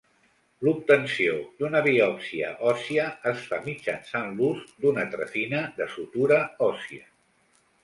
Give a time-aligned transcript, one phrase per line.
[0.67, 6.43] L'obtenció d'una biòpsia òssia es fa mitjançant l'ús d'una trefina de sutura
[6.73, 7.09] òssia.